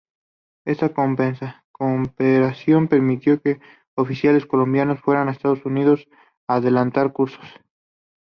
[0.65, 0.89] Esta
[1.75, 3.61] cooperación permitió que
[3.95, 6.07] oficiales colombianos fueran a Estados Unidos
[6.49, 7.45] a adelantar cursos.